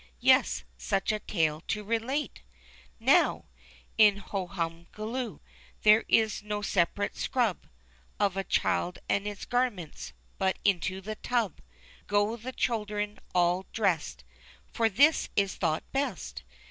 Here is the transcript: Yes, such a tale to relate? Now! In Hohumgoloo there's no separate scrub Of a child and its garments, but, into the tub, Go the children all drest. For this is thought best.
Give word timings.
Yes, 0.19 0.63
such 0.79 1.11
a 1.11 1.19
tale 1.19 1.61
to 1.67 1.83
relate? 1.83 2.41
Now! 2.99 3.45
In 3.99 4.17
Hohumgoloo 4.17 5.41
there's 5.83 6.41
no 6.41 6.63
separate 6.63 7.15
scrub 7.15 7.67
Of 8.19 8.35
a 8.35 8.43
child 8.43 8.97
and 9.07 9.27
its 9.27 9.45
garments, 9.45 10.13
but, 10.39 10.57
into 10.65 11.01
the 11.01 11.17
tub, 11.17 11.61
Go 12.07 12.35
the 12.35 12.51
children 12.51 13.19
all 13.35 13.67
drest. 13.73 14.23
For 14.73 14.89
this 14.89 15.29
is 15.35 15.53
thought 15.53 15.83
best. 15.91 16.41